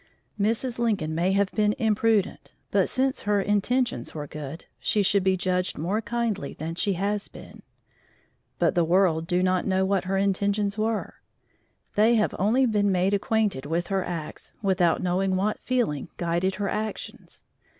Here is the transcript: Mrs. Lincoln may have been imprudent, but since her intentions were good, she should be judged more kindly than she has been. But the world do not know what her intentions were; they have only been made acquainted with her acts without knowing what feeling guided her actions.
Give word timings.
Mrs. 0.39 0.79
Lincoln 0.79 1.13
may 1.13 1.31
have 1.33 1.51
been 1.51 1.73
imprudent, 1.77 2.53
but 2.71 2.89
since 2.89 3.19
her 3.21 3.39
intentions 3.39 4.15
were 4.15 4.25
good, 4.25 4.65
she 4.79 5.03
should 5.03 5.23
be 5.23 5.37
judged 5.37 5.77
more 5.77 6.01
kindly 6.01 6.55
than 6.55 6.73
she 6.73 6.93
has 6.93 7.27
been. 7.27 7.61
But 8.57 8.73
the 8.73 8.83
world 8.83 9.27
do 9.27 9.43
not 9.43 9.67
know 9.67 9.85
what 9.85 10.05
her 10.05 10.17
intentions 10.17 10.75
were; 10.75 11.21
they 11.93 12.15
have 12.15 12.33
only 12.39 12.65
been 12.65 12.91
made 12.91 13.13
acquainted 13.13 13.67
with 13.67 13.89
her 13.89 14.03
acts 14.03 14.53
without 14.63 15.03
knowing 15.03 15.35
what 15.35 15.59
feeling 15.59 16.07
guided 16.17 16.55
her 16.55 16.67
actions. 16.69 17.43